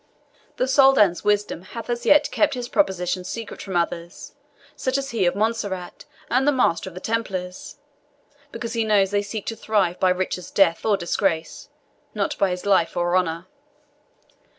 [0.57, 4.33] The Soldan's wisdom hath as yet kept his proposition secret from others,
[4.75, 7.75] such as he of Montserrat, and the Master of the Templars,
[8.51, 11.69] because he knows they seek to thrive by Richard's death or disgrace,
[12.15, 13.45] not by his life or honour.